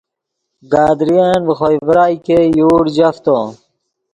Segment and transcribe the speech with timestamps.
[0.71, 3.37] گدرین ڤے خوئے ڤرائے ګئے یوڑ جفتو